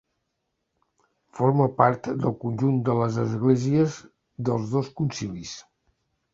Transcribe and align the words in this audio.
Forma 1.39 1.67
part 1.81 2.09
del 2.23 2.33
conjunt 2.45 2.81
de 2.89 2.97
les 3.03 3.21
Esglésies 3.27 4.01
dels 4.51 4.75
dos 4.77 4.93
concilis. 5.03 5.57